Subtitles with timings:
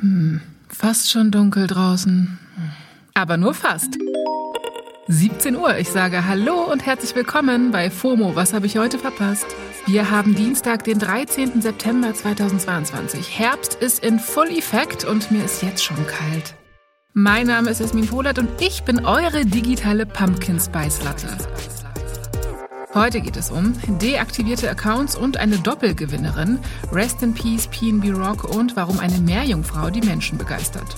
[0.00, 2.38] Hm, fast schon dunkel draußen.
[3.14, 3.98] Aber nur fast.
[5.08, 5.76] 17 Uhr.
[5.78, 8.36] Ich sage Hallo und herzlich willkommen bei FOMO.
[8.36, 9.46] Was habe ich heute verpasst?
[9.86, 11.62] Wir haben Dienstag, den 13.
[11.62, 13.38] September 2022.
[13.38, 16.54] Herbst ist in Full Effect und mir ist jetzt schon kalt.
[17.14, 21.26] Mein Name ist Esmin Polat und ich bin eure digitale Pumpkin Spice Latte.
[22.94, 26.58] Heute geht es um deaktivierte Accounts und eine Doppelgewinnerin,
[26.90, 30.96] Rest in Peace, PNB Rock und warum eine Meerjungfrau die Menschen begeistert.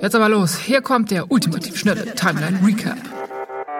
[0.00, 2.98] Jetzt aber los, hier kommt der ultimativ schnelle Timeline Recap.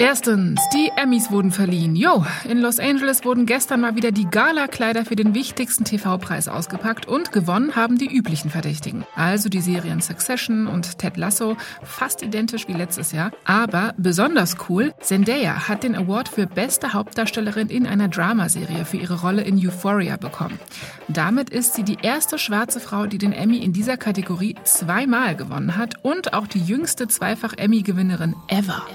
[0.00, 1.94] Erstens, die Emmys wurden verliehen.
[1.94, 7.06] Jo, in Los Angeles wurden gestern mal wieder die Gala-Kleider für den wichtigsten TV-Preis ausgepackt
[7.06, 9.04] und gewonnen haben die üblichen Verdächtigen.
[9.14, 13.30] Also die Serien Succession und Ted Lasso, fast identisch wie letztes Jahr.
[13.44, 19.20] Aber besonders cool, Zendaya hat den Award für beste Hauptdarstellerin in einer Dramaserie für ihre
[19.20, 20.58] Rolle in Euphoria bekommen.
[21.08, 25.76] Damit ist sie die erste schwarze Frau, die den Emmy in dieser Kategorie zweimal gewonnen
[25.76, 28.86] hat und auch die jüngste Zweifach-Emmy-Gewinnerin ever.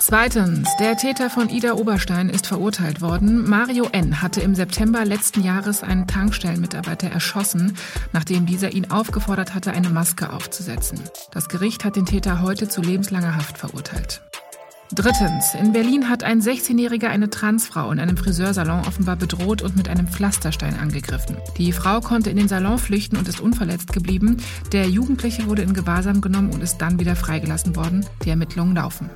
[0.00, 3.48] Zweitens, der Täter von Ida Oberstein ist verurteilt worden.
[3.48, 4.22] Mario N.
[4.22, 7.76] hatte im September letzten Jahres einen Tankstellenmitarbeiter erschossen,
[8.12, 11.00] nachdem dieser ihn aufgefordert hatte, eine Maske aufzusetzen.
[11.32, 14.22] Das Gericht hat den Täter heute zu lebenslanger Haft verurteilt.
[14.94, 19.88] Drittens, in Berlin hat ein 16-Jähriger eine Transfrau in einem Friseursalon offenbar bedroht und mit
[19.88, 21.36] einem Pflasterstein angegriffen.
[21.58, 24.38] Die Frau konnte in den Salon flüchten und ist unverletzt geblieben.
[24.72, 28.06] Der Jugendliche wurde in Gewahrsam genommen und ist dann wieder freigelassen worden.
[28.24, 29.10] Die Ermittlungen laufen.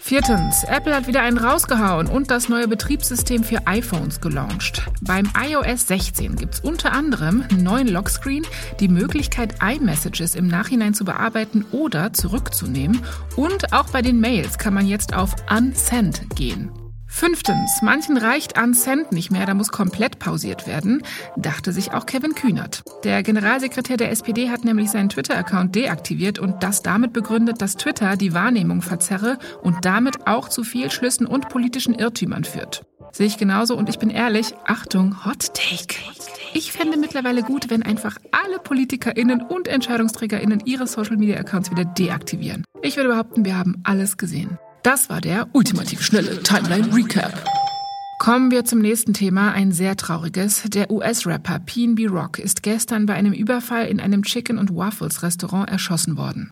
[0.00, 4.82] Viertens, Apple hat wieder einen rausgehauen und das neue Betriebssystem für iPhones gelauncht.
[5.02, 8.46] Beim iOS 16 gibt es unter anderem einen neuen Lockscreen,
[8.80, 13.02] die Möglichkeit, iMessages im Nachhinein zu bearbeiten oder zurückzunehmen
[13.36, 16.70] und auch bei den Mails kann man jetzt auf Unsend gehen.
[17.08, 21.02] Fünftens, manchen reicht Unsend nicht mehr, da muss komplett pausiert werden,
[21.36, 22.82] dachte sich auch Kevin Kühnert.
[23.02, 28.16] Der Generalsekretär der SPD hat nämlich seinen Twitter-Account deaktiviert und das damit begründet, dass Twitter
[28.16, 32.84] die Wahrnehmung verzerre und damit auch zu Fehlschlüssen und politischen Irrtümern führt.
[33.10, 35.96] Sehe ich genauso und ich bin ehrlich, Achtung, Hot Take.
[36.52, 41.84] Ich fände mittlerweile gut, wenn einfach alle PolitikerInnen und EntscheidungsträgerInnen ihre Social Media Accounts wieder
[41.84, 42.64] deaktivieren.
[42.82, 44.58] Ich würde behaupten, wir haben alles gesehen.
[44.82, 47.44] Das war der ultimativ schnelle Timeline Recap.
[48.18, 50.64] Kommen wir zum nächsten Thema, ein sehr trauriges.
[50.66, 55.70] Der US-Rapper PNB Rock ist gestern bei einem Überfall in einem Chicken and Waffles Restaurant
[55.70, 56.50] erschossen worden.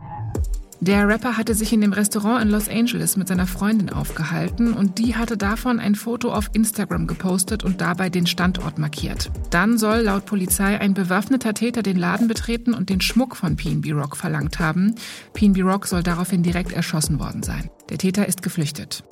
[0.80, 4.98] Der Rapper hatte sich in dem Restaurant in Los Angeles mit seiner Freundin aufgehalten und
[4.98, 9.30] die hatte davon ein Foto auf Instagram gepostet und dabei den Standort markiert.
[9.50, 13.92] Dann soll laut Polizei ein bewaffneter Täter den Laden betreten und den Schmuck von PNB
[13.92, 14.94] Rock verlangt haben.
[15.32, 17.70] PNB Rock soll daraufhin direkt erschossen worden sein.
[17.88, 19.02] Der Täter ist geflüchtet.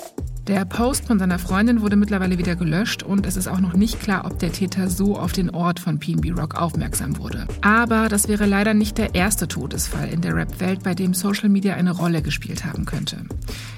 [0.46, 3.98] Der Post von seiner Freundin wurde mittlerweile wieder gelöscht und es ist auch noch nicht
[3.98, 7.46] klar, ob der Täter so auf den Ort von PNB Rock aufmerksam wurde.
[7.62, 11.76] Aber das wäre leider nicht der erste Todesfall in der Rap-Welt, bei dem Social Media
[11.76, 13.24] eine Rolle gespielt haben könnte.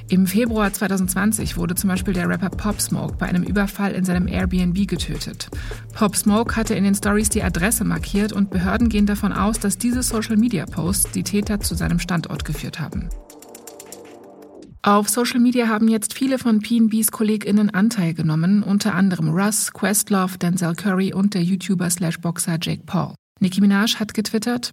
[0.09, 4.27] Im Februar 2020 wurde zum Beispiel der Rapper Pop Smoke bei einem Überfall in seinem
[4.27, 5.49] Airbnb getötet.
[5.95, 9.79] Pop Smoke hatte in den Stories die Adresse markiert und Behörden gehen davon aus, dass
[9.79, 13.09] diese Social Media Posts die Täter zu seinem Standort geführt haben.
[14.87, 20.39] Auf Social Media haben jetzt viele von PNBs KollegInnen Anteil genommen, unter anderem Russ, Questlove,
[20.39, 23.17] Denzel Curry und der YouTuber-slash-Boxer Jake Paul.
[23.41, 24.71] Nicki Minaj hat getwittert,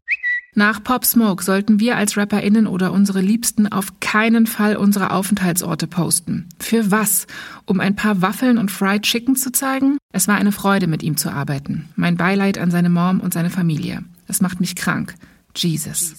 [0.53, 5.88] nach Pop Smoke sollten wir als RapperInnen oder unsere Liebsten auf keinen Fall unsere Aufenthaltsorte
[5.88, 6.47] posten.
[6.59, 7.25] Für was?
[7.66, 9.97] Um ein paar Waffeln und Fried Chicken zu zeigen?
[10.13, 11.90] Es war eine Freude, mit ihm zu arbeiten.
[11.95, 14.03] Mein Beileid an seine Mom und seine Familie.
[14.28, 15.16] Es macht mich krank.
[15.55, 16.15] Jesus.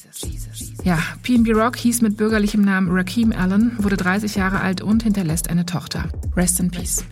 [0.85, 5.51] Ja, PNB Rock hieß mit bürgerlichem Namen Rakim Allen, wurde 30 Jahre alt und hinterlässt
[5.51, 6.09] eine Tochter.
[6.37, 7.05] Rest in Peace.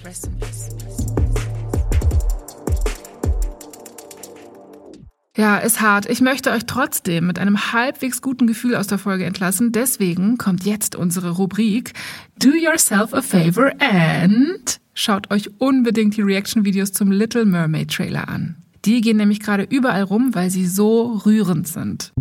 [5.36, 6.06] Ja, ist hart.
[6.06, 9.72] Ich möchte euch trotzdem mit einem halbwegs guten Gefühl aus der Folge entlassen.
[9.72, 11.94] Deswegen kommt jetzt unsere Rubrik
[12.38, 18.56] Do Yourself a Favor and schaut euch unbedingt die Reaction-Videos zum Little Mermaid Trailer an.
[18.84, 22.12] Die gehen nämlich gerade überall rum, weil sie so rührend sind.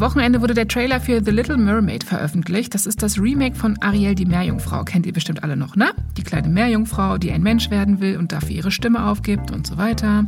[0.00, 2.74] Wochenende wurde der Trailer für The Little Mermaid veröffentlicht.
[2.74, 4.82] Das ist das Remake von Ariel die Meerjungfrau.
[4.84, 5.90] Kennt ihr bestimmt alle noch, ne?
[6.16, 9.76] Die kleine Meerjungfrau, die ein Mensch werden will und dafür ihre Stimme aufgibt und so
[9.76, 10.24] weiter.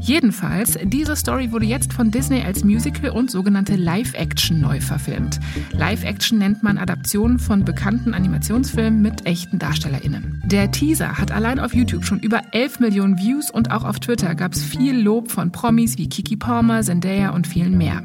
[0.00, 5.40] Jedenfalls, diese Story wurde jetzt von Disney als Musical und sogenannte Live-Action neu verfilmt.
[5.72, 10.40] Live-Action nennt man Adaptionen von bekannten Animationsfilmen mit echten DarstellerInnen.
[10.44, 14.36] Der Teaser hat allein auf YouTube schon über 11 Millionen Views und auch auf Twitter
[14.36, 18.04] gab es viel Lob von Promis wie Kiki Palmer, Zendaya und vielen mehr.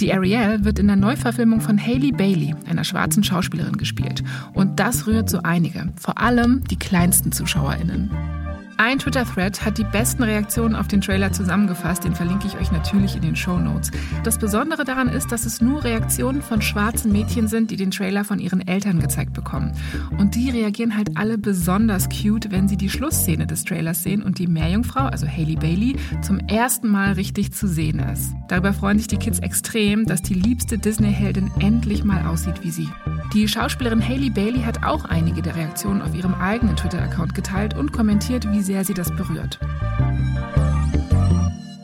[0.00, 4.22] Die Ariel Mal wird in der Neuverfilmung von Haley Bailey, einer schwarzen Schauspielerin, gespielt.
[4.52, 8.43] Und das rührt so einige, vor allem die kleinsten ZuschauerInnen.
[8.76, 13.14] Ein Twitter-Thread hat die besten Reaktionen auf den Trailer zusammengefasst, den verlinke ich euch natürlich
[13.14, 13.92] in den Show Notes.
[14.24, 18.24] Das Besondere daran ist, dass es nur Reaktionen von schwarzen Mädchen sind, die den Trailer
[18.24, 19.72] von ihren Eltern gezeigt bekommen.
[20.18, 24.38] Und die reagieren halt alle besonders cute, wenn sie die Schlussszene des Trailers sehen und
[24.38, 28.34] die Meerjungfrau, also Haley Bailey, zum ersten Mal richtig zu sehen ist.
[28.48, 32.88] Darüber freuen sich die Kids extrem, dass die liebste Disney-Heldin endlich mal aussieht wie sie.
[33.32, 37.92] Die Schauspielerin Haley Bailey hat auch einige der Reaktionen auf ihrem eigenen Twitter-Account geteilt und
[37.92, 39.58] kommentiert, wie sehr sie das berührt.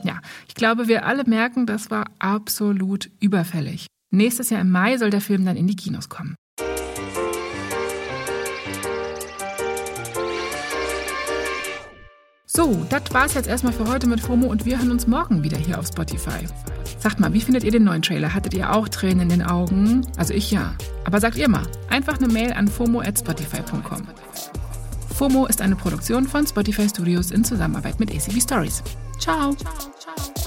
[0.02, 3.86] Ja, ich glaube, wir alle merken, das war absolut überfällig.
[4.10, 6.34] Nächstes Jahr im Mai soll der Film dann in die Kinos kommen.
[12.52, 15.56] So, das war's jetzt erstmal für heute mit FOMO und wir hören uns morgen wieder
[15.56, 16.46] hier auf Spotify.
[16.98, 18.34] Sagt mal, wie findet ihr den neuen Trailer?
[18.34, 20.04] Hattet ihr auch Tränen in den Augen?
[20.16, 20.74] Also ich ja.
[21.04, 24.08] Aber sagt ihr mal, einfach eine Mail an fomo@spotify.com.
[25.20, 28.82] FOMO ist eine Produktion von Spotify Studios in Zusammenarbeit mit ACB Stories.
[29.18, 29.54] Ciao.
[29.54, 30.39] ciao, ciao.